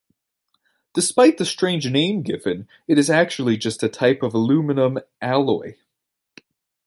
[0.95, 5.75] Despite the strange name given, it is actually just a type of aluminium alloy.